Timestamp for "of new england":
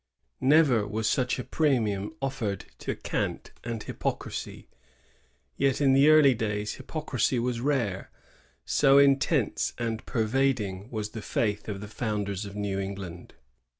12.45-13.35